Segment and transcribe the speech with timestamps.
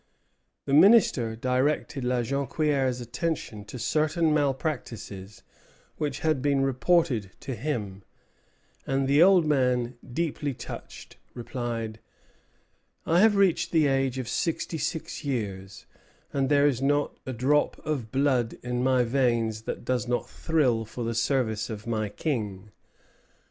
[0.65, 5.43] The Minister directed La Jonquière's attention to certain malpractices
[5.97, 8.01] which had been reported to him;
[8.87, 11.99] and the old man, deeply touched, replied:
[13.05, 15.85] "I have reached the age of sixty six years,
[16.33, 20.83] and there is not a drop of blood in my veins that does not thrill
[20.83, 22.71] for the service of my King.